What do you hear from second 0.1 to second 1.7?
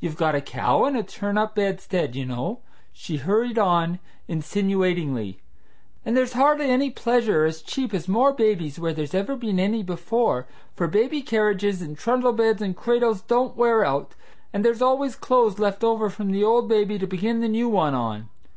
got a cow and a turn up